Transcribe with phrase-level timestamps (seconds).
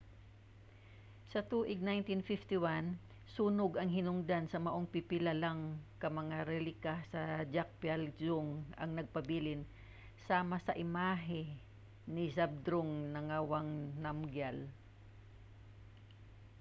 [1.31, 2.97] sa tuig 1951
[3.35, 5.59] sunog ang hinungdan maong pipila lang
[6.01, 7.21] ka mga relika sa
[7.53, 8.49] drukgyal dzong
[8.81, 9.61] ang nagpabilin
[10.27, 11.43] sama sa imahe
[12.13, 12.93] ni zhabdrung
[13.27, 13.71] ngawang
[14.03, 14.57] namgyal